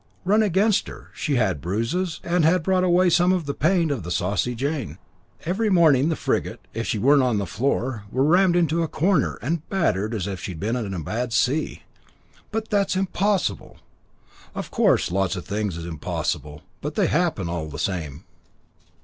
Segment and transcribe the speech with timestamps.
[0.25, 1.11] "Run against her.
[1.13, 4.97] She had bruises, and had brought away some of the paint of the Saucy Jane.
[5.45, 9.37] Every morning the frigate, if she were'nt on the floor, were rammed into a corner,
[9.43, 11.83] and battered as if she'd been in a bad sea."
[12.49, 13.77] "But it is impossible."
[14.55, 18.23] "Of course, lots o' things is impossible, but they happen all the same."